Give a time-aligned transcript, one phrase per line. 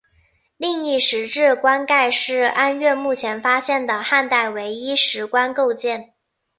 [0.57, 6.15] 另一石质棺盖是安岳目前发现的汉代唯一石棺构件。